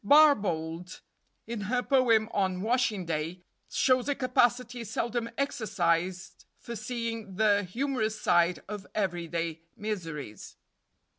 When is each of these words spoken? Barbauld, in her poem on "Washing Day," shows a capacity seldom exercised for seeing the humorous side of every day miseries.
Barbauld, 0.03 1.01
in 1.45 1.61
her 1.61 1.83
poem 1.83 2.27
on 2.33 2.63
"Washing 2.63 3.05
Day," 3.05 3.43
shows 3.69 4.09
a 4.09 4.15
capacity 4.15 4.83
seldom 4.83 5.29
exercised 5.37 6.45
for 6.57 6.75
seeing 6.75 7.35
the 7.35 7.61
humorous 7.65 8.19
side 8.19 8.63
of 8.67 8.87
every 8.95 9.27
day 9.27 9.61
miseries. 9.75 10.55